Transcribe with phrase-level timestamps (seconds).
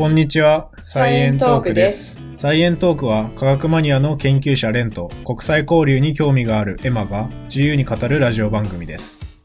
[0.00, 0.70] こんにちは。
[0.80, 2.24] サイエントークです。
[2.34, 9.42] サイエントークは科学マニアの研究者レンと国際交流に興味があるエマが自由に語るラジオ番組です。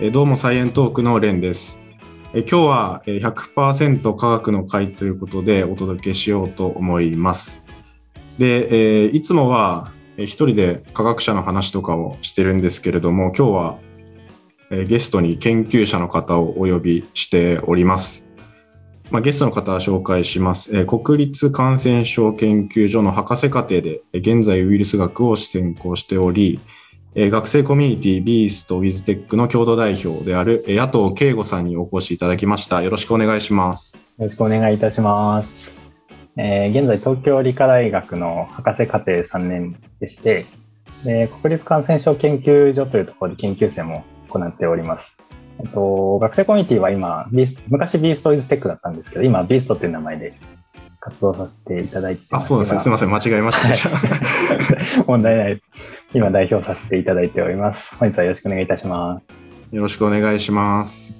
[0.00, 1.80] えーどうもサイエントークのレンです。
[2.32, 7.64] えー今日はえー100%科学の会ということでお届けしようと思います。
[8.38, 13.78] で、えーいつもはえー一人で科学者の話とかをしてるんですけれども、今日は
[14.70, 18.28] えゲストに研究者の方をお呼びしております。
[19.10, 26.60] まあ、ゲストの方は紹介します、え国立感染症研究所の博士課程でえ現在ウイルス学を専攻しており、
[27.14, 32.82] え学生コミュニティビースとウィズテックの共同代表であるえ野党慶吾さんにお越しいただきました。
[32.82, 34.04] よろしくお願いします。
[34.18, 35.74] よろしくお願いいたします。
[36.36, 40.46] えー現在、東京理科大学の博士課程3年でして、
[41.02, 45.16] で国立感染症研究所というところで研究生も行っております。
[45.60, 50.34] えっと、学生コミュニティは今、ビース昔ビーストイズテックだったんですけど、今、ビーストという名前で
[51.00, 52.80] 活動させていただいてあ、そうですね。
[52.80, 53.10] すみません。
[53.10, 53.72] 間違えました。
[53.72, 53.98] じゃ
[55.00, 55.60] あ問題ない。
[56.14, 57.96] 今、代表させていただいております。
[57.96, 59.44] 本日はよろしくお願いいたします。
[59.72, 61.14] よろしくお願いします。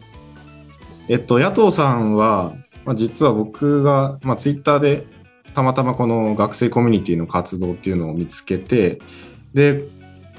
[1.08, 5.06] えっと、野党さんは、まあ、実は僕が、まあ、ツイッターで
[5.54, 9.00] たまたまこの学生コミュニティの活動っていうのを見つけて、
[9.54, 9.84] で、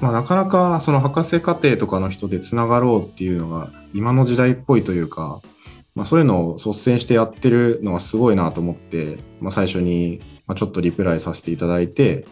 [0.00, 5.40] まあ、なかなかその博士課程とかの人でつながろうっていうのが今の時代っぽいというか、
[5.94, 12.26] まあ、そういうのを率先してやってるのはすごいなと思って、まあ、最初にまあちょっとリプライさせていただいて、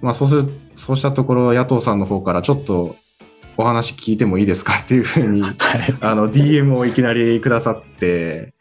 [0.00, 0.44] まあ、そうする
[0.76, 2.96] そうしたところ野党さんの方からちょっと
[3.56, 5.54] お話聞いてもいいですかっていうふうに はい。
[6.00, 8.54] あの DM をいきなりくださって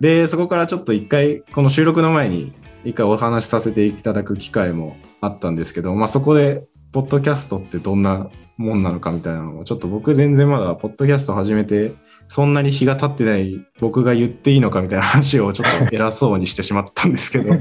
[0.00, 2.52] でそこからちょっと一回この収録の前に
[2.84, 11.92] 一回お話しさせていただく機会もあったんですけど、まあ、そこでポッドキャストってどんなもんなのかみたいなのをちょっと僕全然まだポッドキャスト始めて
[12.26, 17.54] そんなに日が経ってない僕が言っていいのかみたいな話をちょっと偉そうにしてしまったんですけど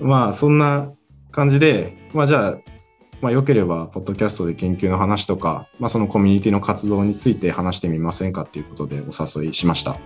[0.00, 0.92] まあそんな
[1.30, 2.58] 感じでまあじゃあ
[3.20, 9.98] まあ、よければ、ポッドキャストで研究の話とか、まあ、そのコミュニティの活動について話してみませんかっていうことでお誘いしました。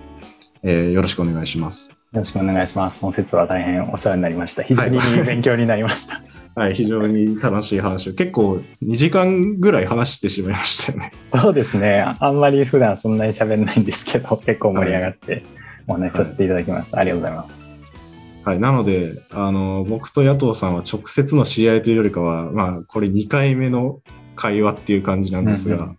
[0.63, 1.91] えーよろしくお願いします。
[1.91, 3.01] よろしくお願いします。
[3.01, 4.63] その説は大変お世話になりました。
[4.63, 6.15] 非常に勉強になりました。
[6.15, 6.25] はい、
[6.75, 11.13] 非常に楽しい話を、結構2時間ぐらい話してしまいましたよね。
[11.19, 12.05] そうですね。
[12.21, 15.45] あんまり普段そんなに喋んないんですけど、 結構盛り上がって
[15.87, 16.99] お話しさせていただきました。
[16.99, 17.63] ありがとうございます。
[18.45, 24.01] はい、なので、あの、僕と野党さんは直接の知り合いというよりかは、まあ、これ2回目の
[24.35, 25.97] 会話っていう感じなんですが、うんう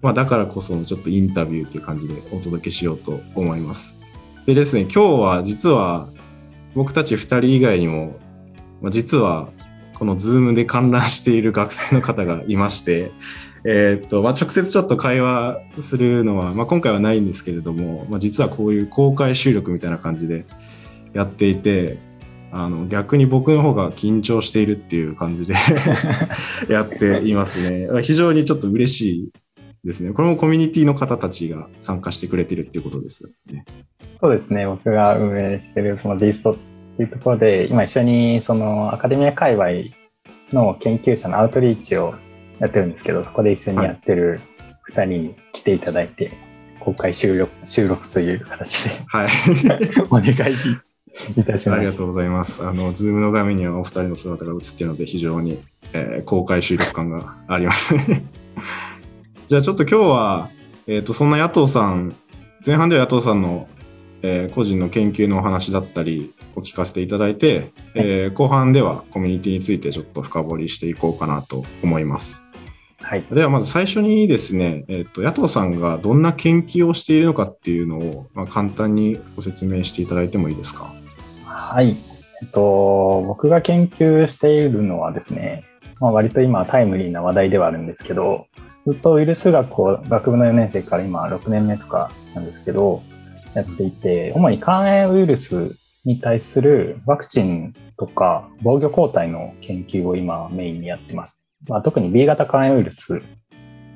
[0.00, 3.98] まあ、だからこそのちょっとインタビューという感じでお届けしようと思います。
[4.46, 6.08] でですね、今日は実は
[6.74, 8.16] 僕たち2人以外にも、
[8.80, 9.48] まあ、実は
[9.98, 13.10] このズームで観覧している学生の方がいまして、
[13.64, 20.44] えーっと、まあ、直接ちょっと会話するのは、まあ、今回はないんですけれども、まあ、実はこういう公開収録みたいな感じで
[21.14, 21.98] やっていて、
[22.52, 25.54] あの逆に僕の方が緊張しているっていう感じで
[26.70, 27.88] やっていますね。
[28.02, 29.30] 非常にちょっと嬉しい
[29.84, 30.12] ですね。
[30.12, 33.64] これもコミュニティの方たちが参加してくれてるっていうことですよね。
[34.20, 34.66] そうですね。
[34.66, 36.56] 僕が運営してるそのビースト
[36.96, 39.94] っていうところで、今一緒にそのアカデミア界隈
[40.50, 42.14] の研究者のアウトリーチを
[42.58, 44.40] やってるんですけど、そこで一緒にやってる
[44.90, 46.32] 2人に来ていただいて、
[46.80, 49.28] 公開収録 収録という形ではい。
[50.08, 50.34] お願いい
[51.44, 51.78] たします。
[51.78, 52.66] ありがとうございます。
[52.66, 55.58] あの、ズームの画面にはお二人の姿が映っているので、非常に、
[55.92, 58.24] えー公開収録感がありますね。
[59.46, 60.50] じゃあちょっと今日は、
[60.86, 62.14] えっ、と、そんな野党さん、
[62.64, 63.68] 前半では野党さんの、
[64.22, 72.44] えー個人の研究のお話だったりを聞かせていただいて、えー後半ではコミュニティについてちょっと深掘りしていこうかなと思います。
[73.00, 73.24] はい。
[73.30, 80.92] ではまず最初にですね、えっと野党さんがどんな研究をしているのかっていうのを、まあ、簡単にご説明していただいてもいいですか？
[81.44, 81.96] はい。
[82.42, 85.64] えっと、僕が研究しているのはですね、
[86.00, 88.46] まあ、割と今タイムリーな話題ではあるんですけど、
[88.86, 93.02] ずっとウイルス学を学部の4年生から今6年目とかなんですけど、
[93.56, 101.48] やっていて、主に肝炎ウイルスに対するワクチンとか防御抗体の研究を今メインにやってます。
[101.66, 103.22] まあ、特に B 型肝炎ウイルス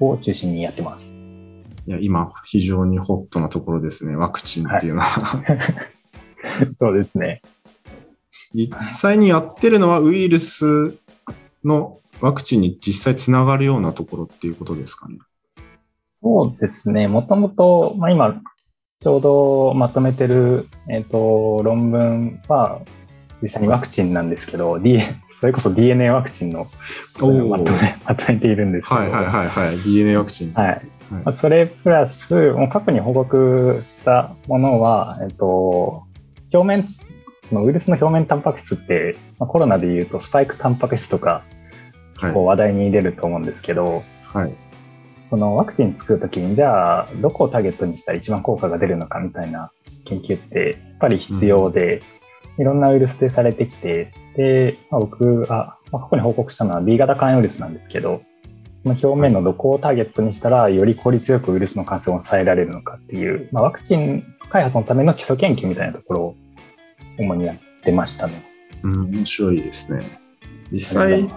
[0.00, 1.12] を中心にやってます。
[1.86, 5.42] いや今、非常にホットなところですね、ワクチンっていうのは。
[6.72, 7.42] そうですね。
[8.54, 10.96] 実際にやってるのはウイルス
[11.64, 15.18] のワクチンに実際つながるようなところっていうことですかね。
[16.22, 17.08] そうですね。
[17.08, 18.40] もともと、まあ、今、
[19.02, 22.82] ちょうどまとめてる、えっ、と、論文は、
[23.40, 25.00] 実際にワクチンなんですけど、D、
[25.30, 26.70] それこそ DNA ワクチンの
[27.48, 29.78] まとめまとめているんですけど、はいはいはいはい。
[29.78, 30.52] DNA ワクチン。
[30.52, 30.82] はい。
[31.24, 36.04] はい、それプラス、もう過去に報告したものは、えっと、
[36.52, 36.86] 表面、
[37.44, 41.42] そのウイルスの表面タンパク質って、まあ、コロナでいうとスパイクタンパク質とか、
[42.34, 44.52] こう話題に出ると思うんですけど、はい、
[45.30, 49.70] そのワクチン作るときに、じゃあ、どこをターゲットにしたら一番効果が出るのかみたいな
[50.04, 52.02] 研究って、やっぱり必要で、
[52.56, 58.22] うん、いろんなウイルスでされてきて、で、まあ、僕は、まあ、過去に報告したのは B 型肝炎ウイルスなんですけど、
[58.84, 66.36] 表面のどこをターゲットにしたら、より効率よくウイルスの感染を抑えられるのかっていう、まあ、ワクチン開発のための基礎研究みたいなところを
[67.18, 68.42] 主にやってましたね。
[68.82, 70.02] うん、面白いですね。
[70.72, 71.28] 実際、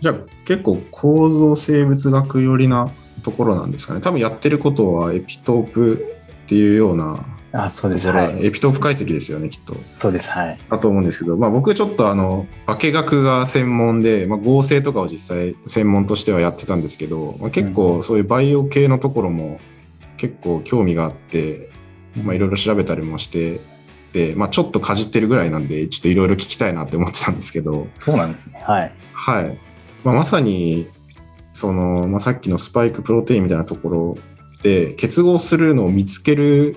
[0.00, 0.14] じゃあ
[0.46, 2.90] 結構構造生物学寄りな
[3.22, 4.00] ところなんですかね。
[4.00, 6.14] 多分やってることはエピトープ
[6.44, 9.76] っていうようなあそうです、はい、エピトープ解析ですよね、きっと。
[9.96, 10.58] そうです、はい。
[10.70, 19.58] だと思うんですけど、まあ、僕ちょっとあの、化学が専門で、まあ、合成とかを実際専門としてはやってたんですけど、まあ、結構そういうバイオ系のところも
[20.18, 21.70] 結構興味があって、
[22.22, 23.60] まあ、いろいろ調べたりもして、
[24.12, 27.86] で、まあ、ちょっとかじってるぐらいなんで、ちょっといろいろ聞きたいなって思ってたんですけど。
[28.00, 28.62] そうなんですね。
[28.62, 28.92] はい。
[29.12, 29.58] はい。
[30.04, 30.88] まあ、まさに、
[31.56, 34.18] その、まあ、さっきのスパイクプロテインみたいなところ
[34.62, 36.76] で結合するのを見つける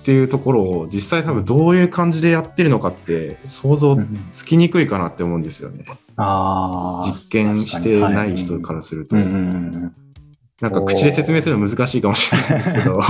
[0.00, 3.96] っていうところを実際多分どういう感じでやってるのかって想像
[4.32, 5.84] つきにくいかなって思うんですよね。
[6.16, 9.14] あ実験してない人からすると。
[9.14, 13.00] なんか口で説明するの難しいかもしれないですけど。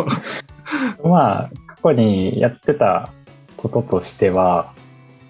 [1.08, 3.08] まあ過去にやってた
[3.56, 4.74] こととしては、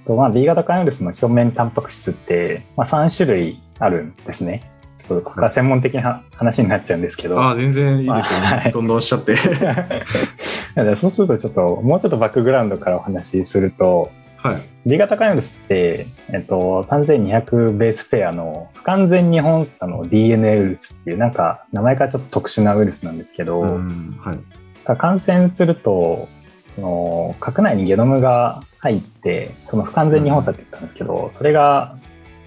[0.08, 4.62] まあ、B 型肝ウイルスの表面タンパク質って、まあ、3種類あるんですね。
[4.96, 7.40] ちょっとここが専門的な話になっちゃうんですけど。
[7.40, 8.46] ああ、全然いいですよね。
[8.46, 9.36] はい、どんどんおっしゃって。
[10.96, 26.28] そうするとちょっと、もうちょっとバックグラウンドからお話しすると、はい、B 型肝ウイルスって、えっと、3200ベースペアの不完全日本差の DNA ウイルスっていう、なんか名前からちょっと特殊なウイルスなんですけど、はい、感染すると、
[26.76, 31.96] その核内にゲノムが入って、その不完全日本差って言ったんですけど、それが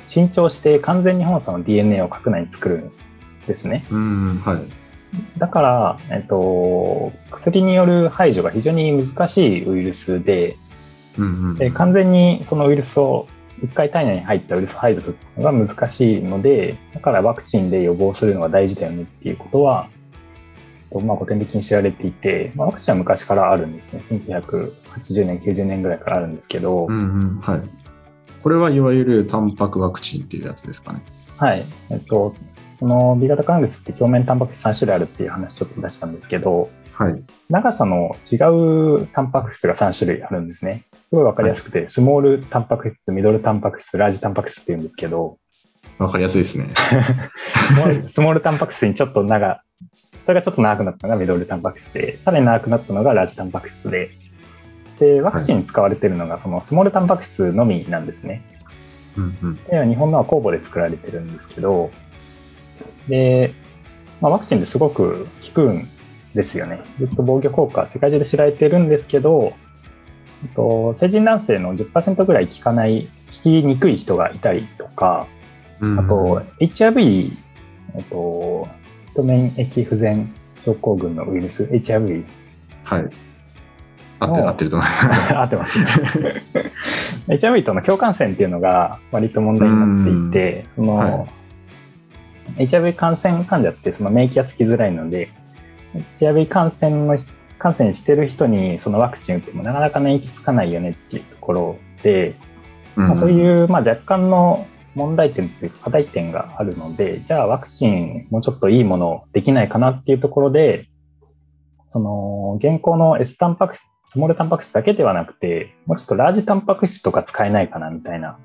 [0.09, 2.91] 伸長して完全に本差の DNA を核内に作るん
[3.45, 3.85] ですね。
[3.91, 4.57] うんはい、
[5.37, 10.57] だから、えっと、薬による排除が非常に難しいウイルスで、
[11.17, 13.27] うんうん、で完全にそのウイルスを
[13.61, 19.89] 1回体内に入ったウイルスを排除するのが難しいので、だからワクチンで予防するのが大事だよねっていうことは、
[21.03, 24.01] まあ、古典的に知られていて、まあ、ワクチンは昔からあるんですね。
[24.09, 26.99] 1980年、90年ぐらいからあるんですけど、うんう
[27.37, 27.61] んはい、
[28.41, 31.01] これはいわゆるタンパクワクチンっていうやつですかね。
[31.37, 31.65] はい。
[31.89, 32.35] えっと、
[32.79, 38.35] この B 型肝炎って表面タンパク質3種類あるっていう話ちょっと出したんですけど、はい、長さの違
[39.03, 40.83] うタンパク質が3種類あるんですね。
[41.09, 45.37] すごいわかりやすくて、はい、スモールタンパク質、ミドルタンパク質、ラージタンパク質っていうんですけど、
[45.97, 46.73] わかりやすいですね。
[48.07, 49.61] スモールタンパク質にちょっと長、
[50.21, 54.11] それがちょっと長くなったのがミドルタンパク質で、さらに長くなったのがラージタンパク質で、
[54.99, 58.43] で、ワクチンに使われているのが、そのスモールタンパク質のみなんですね。
[59.17, 61.91] うんうん、で日本のは酵母で作られてるんですけど、
[63.07, 63.53] で、
[64.21, 65.89] まあ、ワクチンってすごく効くん
[66.33, 66.81] ですよね。
[66.99, 69.53] ずっと防御効果、世界中で知られてるんですけど、
[70.55, 75.27] と成人男性の10%ぐらい効かない、効きにくい人がいたりとか、
[75.81, 77.37] うん、あと、HIV、
[77.95, 78.67] えっと、
[79.21, 82.23] 免疫不全症候群のウイルス、HIV。
[82.83, 83.09] はい。
[84.19, 85.05] 合って合ってると思います。
[85.33, 85.79] 合ってます。
[87.27, 91.27] HIV との共感染っていうのが割と問題になっていて、その、は
[92.57, 95.29] い、HIV 感染患者ってその免疫がつきづらいので、
[96.19, 97.17] HIV 感染の
[97.57, 102.35] 感染してる人にそのワクチン打ってもなかなか免疫つかないよねっていうところで、
[102.95, 110.89] うん、まあ、そういうまあ若干の問題点というか課題点があるので、じゃあワクチンもうちょっといいものできないかなっていうところで、
[111.87, 118.39] その現行の S タンパク質スモールタンパク質だけではなくて、もうちょっとラージタンパク質とか使えないかなみたいな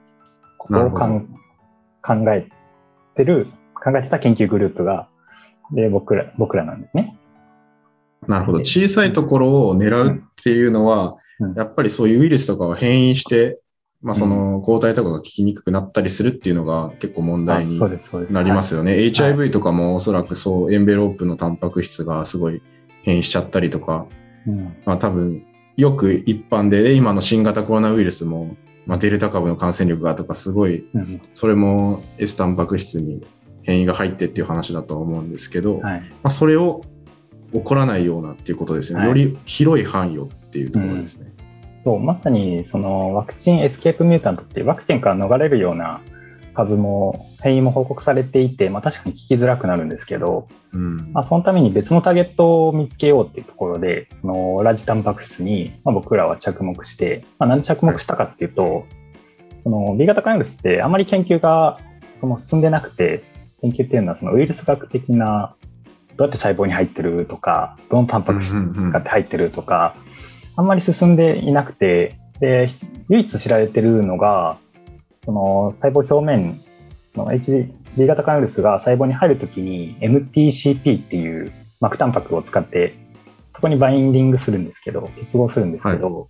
[0.58, 1.22] ことを考
[2.32, 2.48] え
[3.16, 5.08] てる、考えてた研究グループが、
[5.72, 7.16] で、僕ら、僕らなんですね。
[8.28, 8.58] なるほど。
[8.58, 13.58] 小さいところを狙うっていうのは、うんうん、やっぱりそういうウイルスとかを変異して、
[14.02, 17.80] まあ、その抗体とかが効きにくくなったりするっていうのが結構問題に
[18.30, 18.96] なりますよね。
[18.96, 22.60] HIV とかもおそらくそう、エンベロープのタンパク質がすごい
[23.02, 24.06] 変異しちゃったりとか、
[24.46, 25.42] うん、まあ多分
[25.76, 30.86] よく一般で、今の新型コロナウイルスも、まあ、デルタ株の感染力がとかすごい、
[31.32, 33.22] それも S タンパク質に
[33.62, 36.82] 変異が入ってっていう話だと思うんですけど、はい、まあ、それを
[37.52, 41.32] 起こらないようなっていうことですね、はい、より広い範囲をっていうところですね。
[41.78, 46.00] うん、そうまさにそのワクチンエスケープミュータントっていうワクチンから逃れるような
[46.54, 51.12] 株も変異も報告されていて、まあ、確かに聞きづらくなるんですけど、うん。
[51.12, 58.86] まあ、そのために別のターゲットを見つけようっていうところで、そのラジタンパク質に、まあ、僕らは着目して、まあ、なんで着目したかっていうと、
[59.64, 61.78] その B 型肝炎ウイルスってあまり研究が
[62.20, 63.24] その進んでなくて、
[63.62, 65.56] 研究っていうのはそのウイルス学的な、
[66.16, 69.96] どうやって細胞に入ってるとか、どのタンパク質がって入ってるとか、
[70.56, 72.70] あんまり進んでいなくて、で、
[73.08, 74.58] 唯一知られてるのが、
[75.24, 76.60] その細胞表面
[77.14, 82.94] の HB 型肝炎ウイルスが細胞に入るときに MTCP っていう膜タンパクを使って
[83.52, 86.28] そこにバインディングするんですけど結合するんですけど、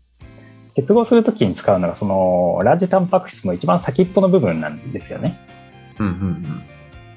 [0.75, 5.39] 結合するときに使うのがそのラージタンパク質の一番先っぽの部分なんですよね。
[5.99, 6.63] うんうん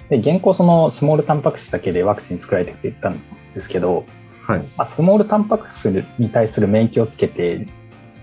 [0.09, 3.19] で現行そのスモールタンパク質だけでワクチン作られてって言ったん
[3.53, 4.05] ですけど、
[4.47, 4.59] はい。
[4.59, 7.67] まあ、スモールタンパク質に対する免疫をつけて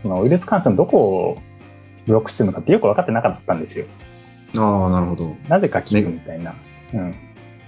[0.00, 1.38] そのウイルス感染のどこを
[2.06, 3.86] ブロックしてるのかってよく分かってなかったんですよ。
[4.56, 5.36] ああ、なるほど。
[5.48, 6.54] なぜか効くみたいな、
[6.92, 7.14] うん。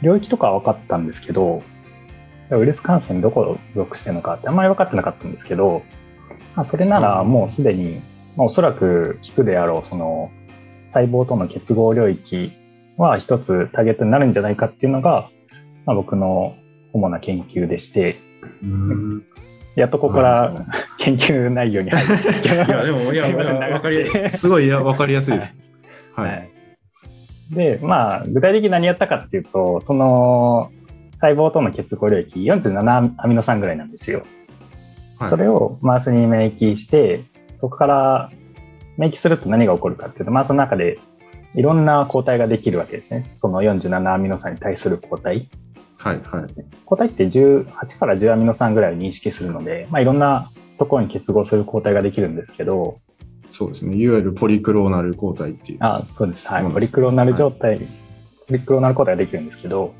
[0.02, 1.62] 領域とかは分かったんですけど、
[2.48, 5.82] じゃあウイルス感染どこをブロックしてるのかってあんまり分かってなかったんですけど、
[6.54, 8.00] まあ、それならもうすでに、
[8.36, 10.30] まあ、おそらく効くであろう、その
[10.86, 12.52] 細胞との結合領域
[12.96, 15.28] は一つターゲットになるんじゃないかっていうのが、
[15.84, 16.56] まあ、僕の
[16.92, 18.20] 主な研究でして、
[18.62, 19.26] うん
[19.74, 20.66] やっとここから
[21.06, 22.54] 研究内容に入るんですけど。
[22.54, 25.56] いや、でも、いや、 すいませんわかり、すごい、いや、わかりやすいです。
[26.14, 26.24] は。
[26.24, 26.50] はい
[27.52, 27.54] い。
[27.54, 30.70] で、まあ、具体的に何やったかっていうと、その、
[31.12, 34.20] 細胞との結合領域47アミノ酸ぐらいなんですよ。
[34.20, 37.22] はいそれをマウスに免疫して、
[37.58, 38.30] そこから
[38.98, 40.98] 免疫すると何が起こるかっていうと、マウスの中で
[41.54, 43.32] いろんな抗体ができるわけですね。
[43.38, 45.48] その47アミノ酸に対する抗体。
[45.96, 46.54] はい、はい。
[46.84, 52.98] 抗体って18から10アミノ酸ぐらいを認識するので、まあ、いろんなところに結合する抗体ができるんですけど、
[53.50, 53.96] そうですね。
[53.96, 55.78] いわゆるポリクローナル抗体っていう。
[55.80, 56.48] あそうです。
[56.48, 56.70] はい。
[56.70, 57.86] ポリクローナル状態、
[58.48, 59.94] ポリクローナル抗体ができるんですけど、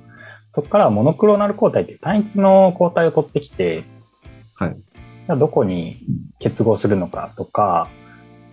[0.51, 3.85] そこからはモノクローナル抗体っていう単一の抗体を取ってきて、
[4.55, 4.77] はい。
[4.77, 6.01] じゃあどこに
[6.39, 7.89] 結合するのかとか、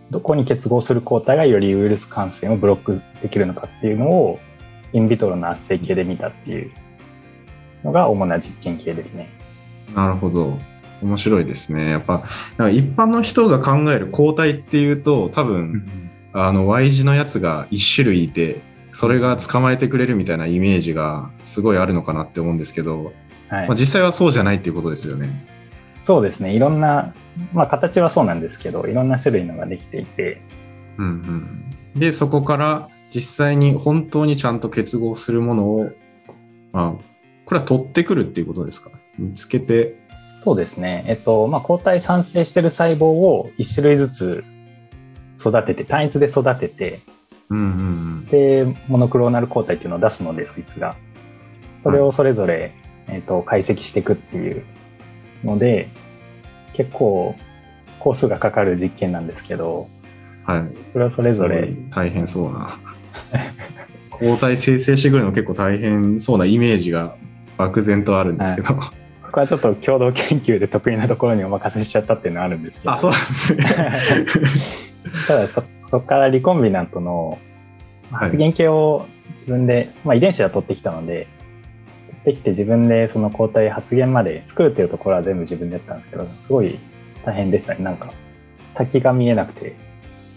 [0.09, 4.39] どこに結合する抗体がよりウイルス感染をブロックできるのかっていうのを、
[4.91, 6.71] インビトロの圧生系で見たっていう
[7.83, 9.29] のが主な実験系ですね。
[9.95, 10.57] なるほど。
[11.01, 11.89] 面白いですね。
[11.89, 12.23] やっぱ、
[12.71, 15.85] 一般の人が考える抗体っていうと、多分、
[16.33, 23.13] あの、Y 字のやつが一種類いて、それが捕まえてくれるみたいなイメージがすごいあるのかなって思うんですけど、
[23.49, 23.75] はいまあ、。
[23.75, 25.29] 実際はそうじゃないっていうことですよね。
[26.01, 26.53] そうですね。
[26.53, 27.13] いろんな、
[27.53, 30.41] まあ形はそうなんですけど、いろんな種類のができていて、
[30.97, 31.09] うんう
[31.97, 31.99] ん。
[31.99, 35.89] で、そこから実際に本当にちゃんと結合するものを、
[36.71, 37.03] まあ、
[37.45, 38.91] これは取ってくるっていうことですか？
[39.17, 39.95] 見つけて、
[40.43, 41.05] そうですね。
[41.07, 44.43] えっと、まあ、抗体産生してる細胞を一種類ずつ
[45.39, 46.99] 育てて、単一で育てて、
[47.49, 48.25] うんうんうん。
[48.25, 50.97] で、モノクローナル抗体っていうのを出すので、そいつが。
[51.83, 52.75] それをそれぞれ、
[53.07, 54.65] えっと、解析していくっていう
[55.45, 55.87] ので、
[56.73, 57.35] 結構、
[58.01, 59.87] 工数がかかる実験なんですけど、
[60.43, 60.65] はい。
[60.91, 62.77] それをそれぞれ大変そうな。
[64.11, 67.15] 抗体生成してくるの結構大変そうなイメージが
[67.57, 68.77] 漠然とあるんですけど。
[69.33, 72.93] 僕はちょっと共同研究で得意なところにお任せしちゃったっていうのはあるんですけど。
[72.93, 73.63] あ、そうなんですね。
[75.27, 77.39] ただそ、そこからリコンビナントの
[78.11, 79.07] はい発現系を
[79.39, 81.25] 自分で、まあ遺伝子は取ってきたので、
[82.25, 86.77] 取ってきて自分でその抗体発現まで作るっていうところは全部自分でやったんですけど、すごい
[87.25, 87.83] 大変でしたね。
[87.83, 88.13] なんか、
[88.75, 89.73] 先が見えなくて、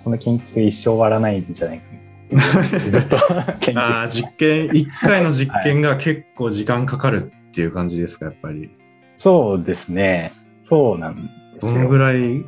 [0.04, 1.84] この研究一生終わらないんじゃないか
[2.32, 3.18] な ずっと
[3.60, 8.70] 研究ああ、実験、1回の実験が結構時間かかるっていう感じですか、やっぱり。
[9.16, 10.32] そうですね。
[10.62, 11.16] そうなん
[11.54, 11.72] ですよ。
[11.72, 12.44] どのぐらい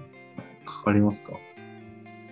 [0.65, 1.33] かかりますか？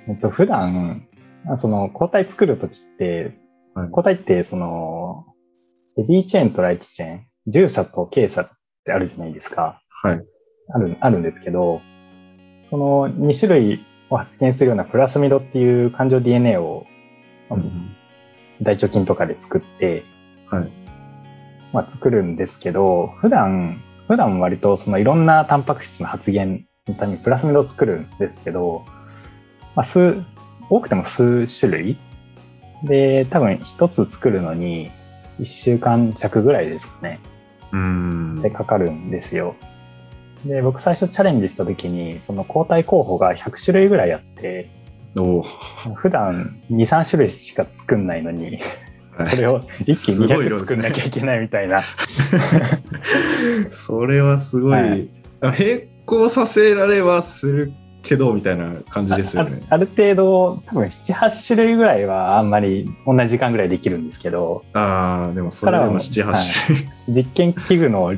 [0.08, 1.08] えっと、普段、
[1.48, 3.38] あその抗体作るときって、
[3.74, 5.26] はい抗体ってその、
[5.96, 8.50] ヘビーチェーンとライトチェーン、重差と軽差っ
[8.84, 9.80] てあるじゃないですか。
[9.90, 10.22] はい。
[10.74, 11.80] ある、あるんですけど、
[12.70, 16.86] その2種類を発現するようなプラスミドっていう感情 DNA を、
[18.62, 20.04] 大腸菌とかで作って、
[20.50, 20.70] はい。
[21.72, 28.84] まあ、作るんですけど、普段、普段割とそのいろんなタンパク質の発現のためにプラスミドを作るんですけど、
[29.74, 30.22] まあ、数、
[30.70, 31.98] 多くても数種類
[32.84, 34.90] で、多分一つ作るのに
[35.40, 37.20] 1週間弱ぐらいですかね。
[37.72, 38.42] うーん。
[38.42, 39.56] でかかるんですよ。
[40.44, 44.70] で、僕最初チャレンジした時に、その抗体候補が100種類ぐらいあって、
[45.18, 45.42] お
[45.94, 48.85] 普段2、3種類しか作んないのに、はい
[49.30, 51.82] それを一気にすごい量200ですね作んなきゃいけないみたいな。
[53.70, 55.08] それはすごい、はい。
[55.40, 59.62] 並行させられはするけどみたいな感じですよね。
[59.70, 64.64] あある程度、多分7、8種類ぐらいはあんまり同じ時間ぐらいできるんですけど。
[64.74, 66.34] ああ、でもそれでも7、8
[66.66, 68.14] 種類、実験器具の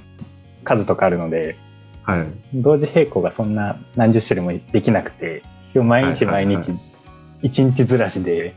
[0.65, 1.57] 数とかあるので、
[2.03, 5.43] はい、同時並行がそんな何十種類もできなくて、
[5.75, 6.73] 毎日毎日
[7.43, 8.55] 1日ずらしで、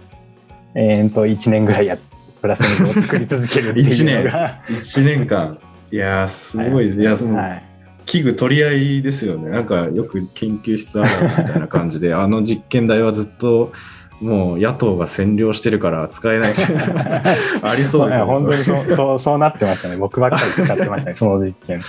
[0.75, 1.97] えー、と1年ぐらいや
[2.41, 5.59] プラスミを作り続けるっていうのが 1, 年1年間
[5.91, 7.71] いやすごいです、はい、いやその、はい
[8.05, 9.49] 器具取り合いですよね。
[9.49, 13.71] なんかよく研究室あるみたいな感じで、 あの実験台はずっと
[14.19, 16.53] もう野党が占領してるから使えない
[17.63, 18.25] ありそうですね。
[18.25, 19.97] 本当にそうそうそうなってましたね。
[19.97, 21.81] 僕ばっかり使ってましたね、 その実験。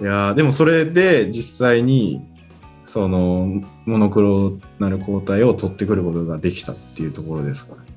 [0.00, 2.20] いやでもそれで実際に
[2.86, 7.91] そのモノクロなる抗体を取ってくることができたっていうところですかね。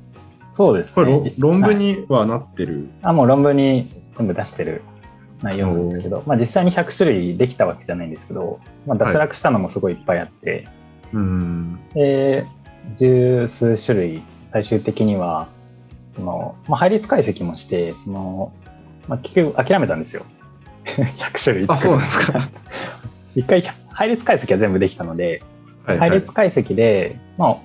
[0.56, 4.84] そうです、ね、これ論文にはなってる、はい、あ、もう論文に全部出してる
[5.42, 11.80] 内容なんですけど、まあ、実際に100種類できたわけじゃないんですけど、まあ、脱落したのもすごいいっぱいあって、はい、うん。
[11.94, 12.48] で
[12.98, 15.50] 十数種類最終的には
[16.16, 18.54] その、まあ、配列解析もしてその、
[19.10, 20.24] まあ、結局諦めたんですよ。
[20.86, 22.40] 100種類あそうなんですか。
[23.36, 25.44] 一回配列解析は全部できたので、
[25.84, 27.58] はいはい、配列解析で、まあ、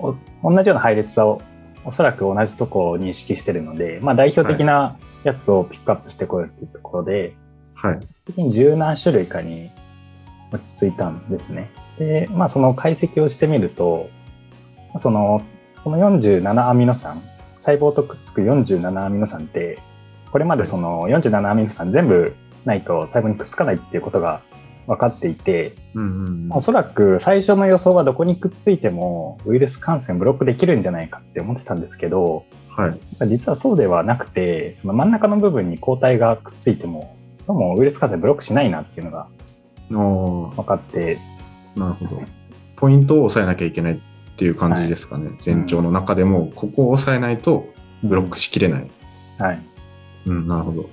[0.43, 1.41] 同じような配列を
[1.85, 7.35] おそらく同じとこを認識してるので、まあ、代表的なやつをピックアップしてこようっていうところで、
[7.75, 7.99] はい。
[8.25, 9.71] 的に十何種類かに
[10.51, 11.71] 落ち着いたんですね。
[11.97, 14.09] で、まあその解析をしてみると、
[14.97, 15.41] その、
[15.83, 17.21] この47アミノ酸、
[17.57, 19.79] 細胞とくっつく47アミノ酸って、
[20.31, 22.35] これまでその47アミノ酸全部
[22.65, 24.41] ないと細胞にくっつかないっていうことが
[24.87, 37.15] 分かっていて、うんうんおそらく最初の予想はどこにくっついてもウイルス感染ブロックできるんじゃないかって思ってたんですけど、はい、実はそうではなくて真ん中の部分に抗体がくっついても
[37.47, 39.27] どうもウイルス感染ブロックしないなっていうのが
[39.89, 41.19] 分かって。
[41.75, 42.21] なるほど。
[42.75, 43.99] ポイントを抑えなきゃいけないっ
[44.35, 47.69] ていう感じですかね、はい、前兆の中でもここを抑えないと
[48.03, 49.61] ブロックしきれない、うん、はい、
[50.25, 50.89] うん、なるほど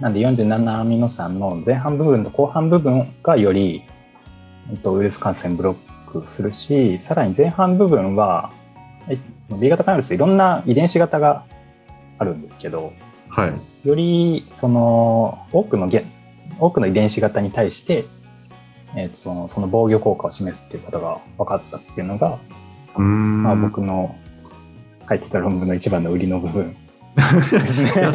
[0.00, 3.84] なんで47アミノ酸の前半部分と後半部分がより、
[4.70, 8.52] えっと、ウイルス感染ブロックするしさらに前半部分は
[9.40, 11.44] その B 型ウイルスいろんな遺伝子型が
[12.18, 12.92] あるんですけど、
[13.28, 13.48] は
[13.84, 15.90] い、よりその多くの
[16.58, 18.06] 多くの遺伝子型に対して、
[18.96, 22.38] えー、そのその防御効果を示すっていうことが分かったっていうのが
[22.98, 24.16] まあ、僕の
[25.08, 26.76] 書いてた論文の一番の売りの部分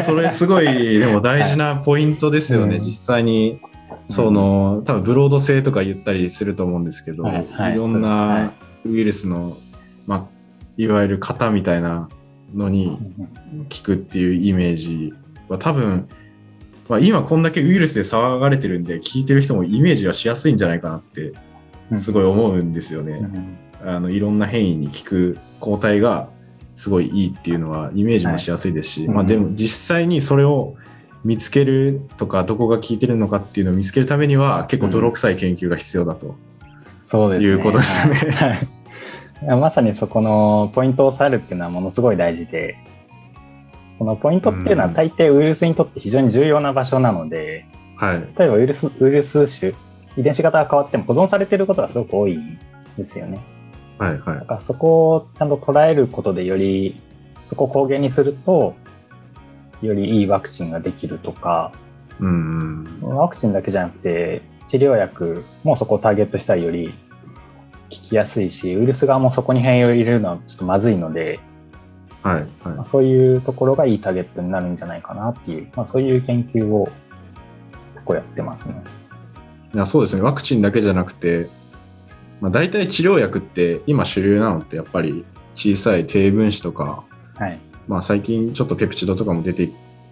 [0.04, 3.60] それすごいでも大事なポイントですよね、はい、実際に。
[4.08, 8.54] その、多分ブロード性とか言ったりすると思うんですけど、はいはい、いろんな
[8.86, 9.58] ウイルスの、
[10.06, 10.26] まあ、
[10.78, 12.10] いわゆる型みたいな
[12.54, 12.98] のに
[13.76, 15.14] 効くっていうイメージ
[15.50, 16.08] は多分、
[16.88, 21.34] まあ、今こんだけウイルスで騒がれてるんで聞いてる人もイメージはしやすいんじゃないかなって
[21.98, 23.22] すごい思うんですよね。
[23.84, 26.30] あのいろんな変異に効く抗体が
[26.76, 30.76] すごいいいっていうのはイメージもしやすいですし、はい、まあ、でも実際にそれを
[31.24, 36.36] 見つけるとかどこが効いてるのかっていうのを見つけるためには結構泥臭い研究が必要だと、
[37.04, 38.16] そうですいうことですね。
[38.32, 38.68] はい。
[39.60, 42.78] まさにそこのポイントを抑えるっていうのはものすごい大事で、
[43.98, 49.74] そのポイントっていうのは大抵ウイルスにとって非常に重要な場所なので、はい、例えばウイルスウイルス種、
[50.18, 52.60] 遺伝子型が変わっても保存されていることがすごく多いん
[52.98, 53.40] ですよね。
[53.98, 54.40] はいはい。
[54.40, 57.02] だからそこをちゃんと捉えることでより、
[57.48, 58.76] そこを公言にすると、
[59.82, 61.72] よりいいワクチンができるとか、
[62.20, 66.94] うん、ワクチンだけじゃなくて、治療薬もそこをターゲットしたいより効
[67.90, 71.40] きやすいし、ウイルス側もそこに変異を入れるのはちょっとまずいので、
[72.24, 76.90] はいはい、まあ、そういうところがいいターゲットになるんじゃないかなっていう、まあ、そういう研究を
[77.94, 78.76] 結構やってますね。
[79.74, 81.50] いやそうですね、ワクチンだけじゃなくて、
[82.42, 87.04] まあ、大体治療薬って今主流なのってやっぱり小さい低分子とか、
[87.36, 89.72] はい、まあ最近ちょっとペプチドとかも出て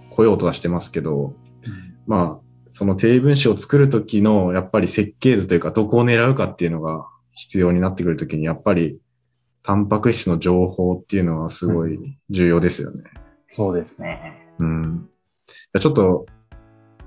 [0.10, 9.00] こようとはしてますけど、うん、まあその低分子を作るときのやっぱり設計図というかどこを狙うかっていうのが必要になってくるときにやっぱり
[9.62, 13.04] タンパク質の情報っていうのはすごい重要ですよね。
[13.06, 14.56] うん、そうですね。
[14.60, 15.10] うん。
[15.80, 16.26] ちょっと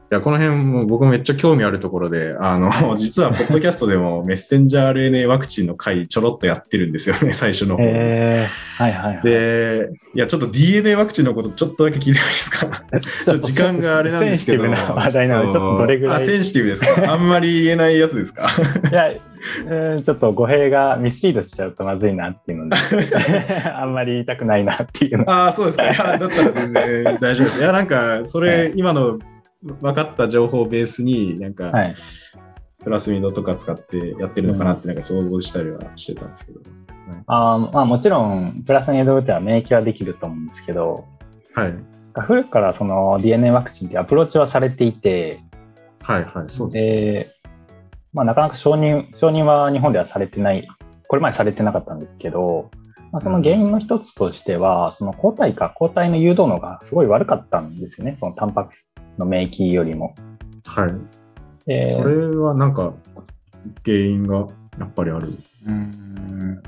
[0.09, 7.83] いや、この辺も僕もめっちゃ興味あるところで、あの、 実はポッドキャストでもメッセンジャー RNA ワクチンの回ちょろっとやってるんですよね、最初の方。
[7.85, 12.85] えー、はいはい、はい、で、いや、ちょっと DNA ワクチンのことちょっとだけ聞いてもいいですか？
[13.25, 14.63] ちょっと時間があれなんですけど。
[14.63, 16.17] センシティブな話題なので、ちょっとどれぐらい。
[16.17, 17.13] あ、センシティブですか？
[17.13, 18.49] あんまり言えないやつですか？
[18.93, 19.11] いや、
[19.69, 22.77] うん、ちょっと語弊がミスリードしちゃうとまずいなっていうので、
[23.75, 25.25] あんまり言いたくないなっていうの。
[25.29, 25.85] ああ、そうですか。
[25.85, 27.61] だったら全然大丈夫です。
[27.61, 29.19] いや、なんか、それ、今の
[29.63, 31.95] 分かった情報をベースになんか、はい、
[32.83, 36.61] プラスミドとか使ってやってるのかなってなんか想像したりはしてたんですけど。
[37.27, 41.05] あまあもちろん、プラスミド打ては免疫はできると思うんですけど、
[41.55, 41.75] はい。
[42.21, 45.43] 古くからその DNA ワクチンってアプローチはされていて、
[46.01, 46.93] はいはい、そうです、ね。
[46.93, 47.37] で、
[48.13, 50.67] まあ、なかなか承認、承認は日本ではされてない、
[51.09, 52.71] これまでされてなかったんですけど、
[53.13, 60.15] まあ、その原因の一つとしては、その抗体か、抗体の誘導能がすごい悪かったんですよね、そのタンパク質の免疫よりも。
[60.67, 60.95] はい。
[61.67, 62.95] でそれはなんか
[63.85, 64.47] 原因が
[64.79, 65.33] やっぱりある。
[65.67, 66.63] うん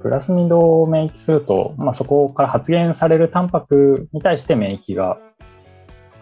[0.00, 5.18] プラスミドを免疫すると、まあ、そこから発現されるタンパクに対して免疫が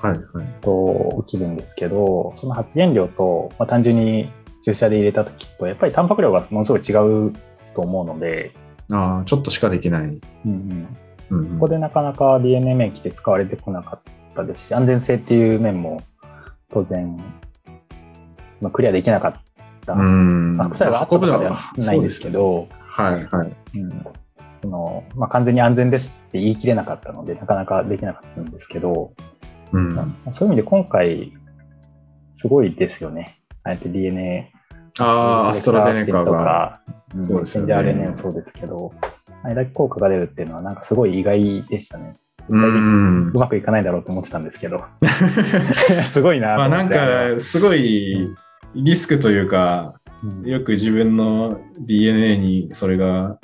[0.01, 0.47] はいはい。
[0.61, 4.31] と起きるんですけど、その発現量と、まあ、単純に
[4.65, 6.93] 注射で入れた時と、やっぱりタンパク量がものすごい違
[7.29, 7.33] う
[7.75, 8.53] と思うので、
[8.93, 10.21] ああ、ちょっとしかできない。
[11.49, 16.03] そこでなかなか DNA 免疫って使われてこなかったですし、安全性っていう面も
[16.69, 17.17] 当然、
[18.61, 19.35] まあ、クリアできなかっ
[19.85, 19.95] た。
[19.95, 20.57] うん。
[20.57, 23.79] まあ副作用があったとかではないんですけど、はいはい。
[23.79, 24.07] うん
[24.63, 29.13] そのまあ、完全に安全ですって言い切れなかったので、なかなかできなかったんですけど、
[29.73, 29.95] うん。
[29.95, 31.33] まあそういう意味で今回、
[32.35, 33.39] すごいですよね。
[33.65, 34.53] ああやって DNA
[34.99, 36.39] ああ、アストラゼネカとが。
[36.39, 36.81] か、
[37.23, 38.93] そうですよね RNA もそうですけど、
[39.43, 42.13] あれだけ効果が出るっていうのは、なんかすごい意外でしたね。
[42.49, 43.39] うんう。
[43.39, 44.85] まくいかないだろうと思ってたんですけど、
[46.11, 46.89] すごいなとまあなん。
[46.89, 48.29] か、すごい
[48.75, 50.07] リスクというか、うん
[50.49, 53.39] よく自分の DNA にそれが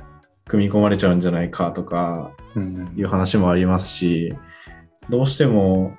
[0.49, 4.35] 組み込まれちゃうんじゃないかとかうんいう話もありますし、
[5.11, 5.93] どうしても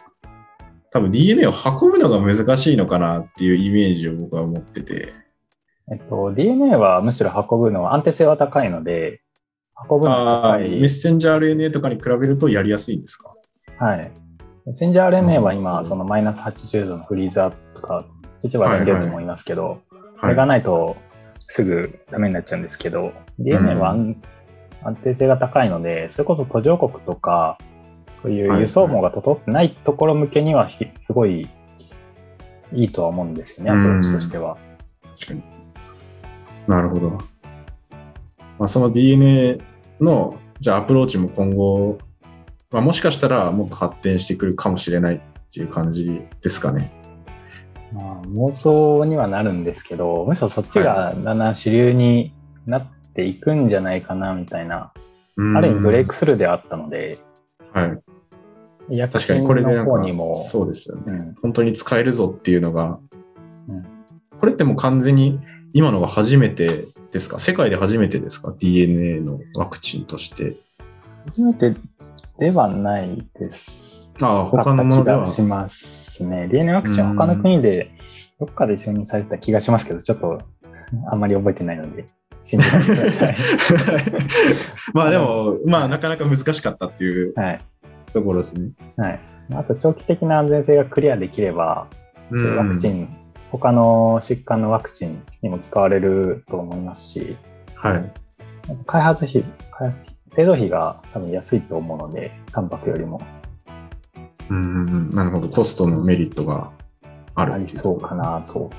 [0.92, 5.14] 多分 DNA を運ぶのが難しいのかなっていうイメージを僕は持ってて。
[5.94, 9.22] えっと、DNA はむしろ運ぶのは安定性は高いので、
[9.90, 10.70] 運ぶのがああ、高い。
[10.70, 13.34] メッセンジャー RNA とかに比べるとやりやすいんですか？
[13.78, 14.12] はい。
[14.66, 18.06] メッセンジャー RNA はう今、んそのマイナス80度のフリーザーとか、
[18.42, 20.30] 一部は連ともいますけど、こはい。
[20.32, 20.96] れがないと
[21.38, 24.16] すぐダメになっちゃうんですけど、DNA は安,、
[24.84, 27.58] 安定性が高いので、それこそ途上国とか、
[28.24, 31.48] そういう輸送網が整ってないところ向けにはひすごい
[32.72, 34.58] いいとは思うんですよね、アプローチとしては。
[35.20, 35.44] 確かに。
[36.68, 37.10] なるほど。
[38.60, 39.60] まあ、その DNA
[40.00, 41.98] の、じゃあアプローチも今後、
[42.72, 45.20] まあ、もしかしたらもっと発展してくるかもしれないっ
[45.52, 46.92] ていう感じですかね。
[47.94, 52.34] まあ、妄想にはなるんですけど、むしろそっちがだんだん主流に
[52.66, 54.92] なっていくんじゃないかなみたいな、
[55.38, 57.20] ある意味ブレイクスルーではあったので、
[57.72, 59.00] はい。
[59.12, 61.04] 確かに品これでなんかの方にも、そうですよね。
[61.08, 63.00] うん本当に使えるぞっていうのが、
[63.68, 63.84] うん
[64.40, 65.40] これってもう完全に
[65.74, 67.40] 今のが初めてですか？
[67.40, 70.56] 世界で初めてですか ?DNA のワクチンとして。
[71.26, 71.74] 初めて
[72.40, 74.14] ではないです。
[74.22, 75.26] ああ、他のものでは。
[75.26, 76.48] しますね。
[76.48, 77.92] DNA ワクチンは他の国で
[78.40, 80.40] どっかで承認されてた気がしますけど、ちょっと
[81.12, 82.06] あんまり覚えてないので、
[82.44, 83.36] 信じないでください。
[84.94, 87.60] まあでも、まあなかなか難しかったっていうはい。
[88.12, 88.70] ところですね。
[88.98, 89.20] はい。
[89.56, 91.88] あと、長期的な安全性がクリアできれば、
[92.30, 93.10] うんワクチン、
[93.54, 97.38] 他の疾患のワクチンにも使われると思いますし、
[97.76, 98.12] はい。
[98.88, 103.22] 開発費、開発費製造費が多分安いと思うので、タンパクよりも
[104.50, 105.48] うんなるほど。
[105.50, 106.72] コストのメリットが
[107.36, 108.72] あるありそうかなと。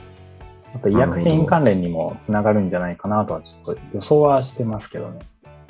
[0.74, 5.20] あと医薬品関連にもつながるんじゃないかなとはちょっと予想はしてますけどね。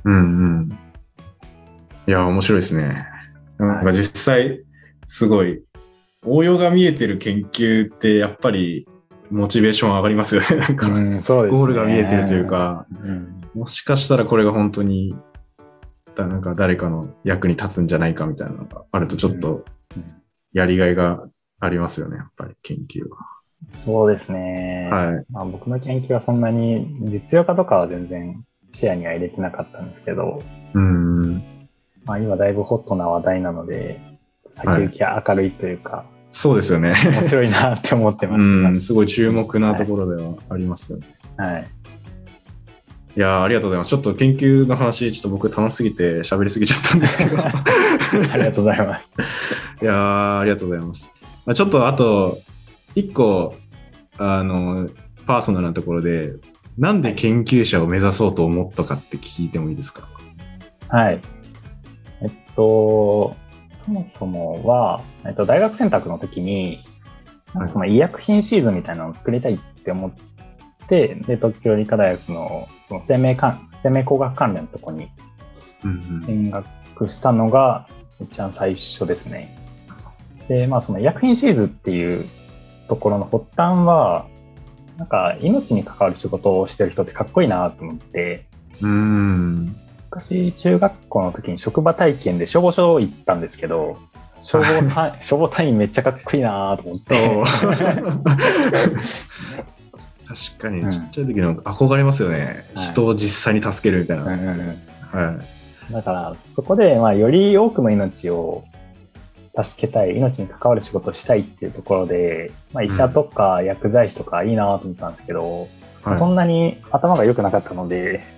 [0.05, 0.21] うんう
[0.63, 0.69] ん。
[2.07, 3.07] いや、面白いですね。
[3.59, 4.63] なんか実際、
[5.07, 5.63] すごい、
[6.27, 8.89] 応用が見えてる研究って、やっぱり、
[9.31, 10.57] モチベーション上がりますよね。
[10.59, 12.47] なんか、ゴールが見えてるという。
[12.47, 15.15] か、うん、もしかしたらこれが本当に、
[16.15, 19.65] だなんか誰かの役に立つんじゃないかみたいなのがあると、ちょっと
[20.53, 21.27] やりがいが
[21.59, 23.05] ありますよね、やっぱり研究
[23.73, 24.89] そうですね。
[24.91, 25.07] は。
[25.09, 25.25] はい。
[25.31, 30.43] まあ、僕の研究はそんなに実用化とかは全然視野には入れてなかったんですけど、
[30.75, 31.69] うんうん。
[32.05, 34.01] まあ、今だいぶホットな話題なので、
[34.51, 36.05] 先行きが明るいというか、
[36.37, 36.95] そうですよね。
[37.13, 38.45] 面白いなって思ってまうす。
[38.45, 41.07] ん、すごい注目なところではありますよね。
[41.39, 41.67] はい。
[43.17, 43.91] いやーありがとうございます。
[43.91, 47.39] ちょっと研究の話、ちょっと僕楽しすぎて喋りすぎちゃったんですけど。
[47.41, 49.11] ありがとうございます。
[49.81, 51.09] いやーありがとうございます。
[51.47, 52.39] まあ、ちょっとあと、
[52.97, 53.55] 一個、
[54.19, 54.89] あの、
[55.27, 56.33] パーソナルなところで、
[56.77, 60.09] なんで研究者を目指そうと思ったかって聞いてもいいですか？
[60.89, 61.21] はい。
[62.23, 63.37] えっと、
[63.85, 66.85] そもそもは、えっと、大学選択の時に、
[67.55, 70.13] なんかその医薬品シーズンみたいなのを作りたいって思っ
[70.89, 75.09] て、で、東京理科大学のその生命関生命工学関連のとこに
[75.85, 77.87] うん進学したのが
[78.21, 79.57] 一番最初ですね。
[80.49, 82.25] で、まあその医薬品シーズンっていう
[82.89, 84.27] ところの発端は、
[84.97, 88.47] なんか命に関わる仕事をしてる人ってかっこいいなと思って、
[88.81, 89.77] うん。
[90.15, 93.97] 昔中学校の時に職場体験で消防署行ったんですけど、
[94.41, 97.15] 消防隊 消防隊員めっちゃかっこいいなと思って、
[100.27, 100.91] 確かに、うん。
[100.91, 102.65] ちっちゃい時の憧れますよね。
[102.75, 102.87] はい。
[102.87, 104.25] 人を実際に助けるみたいな。
[104.25, 104.57] うんうんうん。
[105.11, 105.41] は
[105.91, 105.93] い。
[105.93, 108.65] だからそこでまあより多くの命を
[109.63, 115.69] 助けたい命に関わる仕事をしたいっていうところで、まあ、医者とか薬剤師とかいいなと思ったんですけど、
[116.03, 116.17] はい。
[116.17, 118.34] そんなに頭が良くなかったので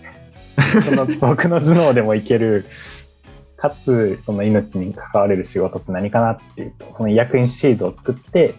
[0.84, 2.66] そ の僕の頭脳でもいける
[3.56, 8.54] かつその命に関われる仕事って何かなっていうとその医薬品シリーズを作って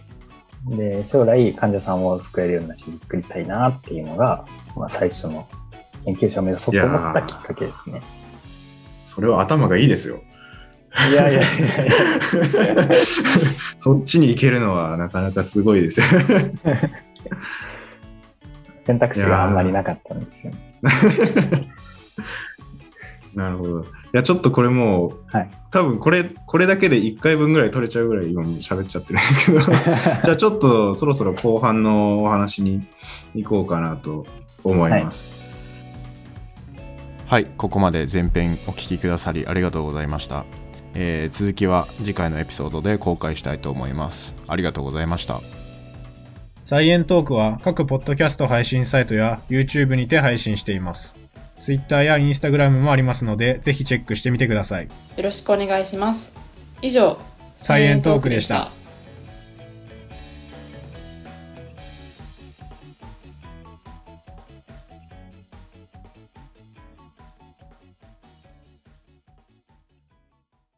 [0.66, 4.44] で将来患者さんを救えるようなシリーズ作りたいなっていうのが、
[4.76, 5.46] まあ、最初の
[6.04, 8.02] 研究者を目指そうと思ったきっかけですね。
[9.04, 10.20] それは頭がいいですよ。
[11.10, 12.88] いやいやいやいや
[13.76, 16.06] そっちに行けるのはなかなかすごいですよ。
[18.80, 21.67] 選択肢があんまりなかったんですよね。
[23.38, 23.82] なるほど。
[23.82, 29.60] いや、ちょっとこれもう、はい多分これ、これだけで1回分ぐらい取れちゃうぐらい今喋っちゃってるんですけど、
[30.24, 32.86] じゃあちょっとそろそろ後半のお話に
[33.34, 34.26] 行こうかなと
[34.64, 35.38] 思います。
[37.26, 40.46] はい、ここまで前編お聞きくださりありがとうございました。
[40.94, 44.34] えー続きは次回のエピソードで公開したいと思います。
[44.48, 45.40] ありがとうございました。
[46.64, 51.27] サイエントークは各ポッドキャスト配信サイトや YouTube にて配信しています。
[51.60, 54.84] Twitter や Instagram もありますので、ぜひチェックしてみてください。
[54.84, 54.90] よ
[55.22, 56.34] ろしくお願いします。
[56.82, 57.18] 以上、
[57.56, 58.70] サイエントークでした。